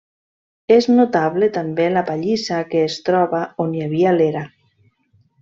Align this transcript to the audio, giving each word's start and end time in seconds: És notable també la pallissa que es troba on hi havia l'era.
És 0.75 0.87
notable 0.99 1.49
també 1.57 1.85
la 1.97 2.03
pallissa 2.07 2.63
que 2.73 2.81
es 2.87 2.97
troba 3.11 3.43
on 3.67 3.77
hi 3.79 3.85
havia 3.91 4.17
l'era. 4.19 4.43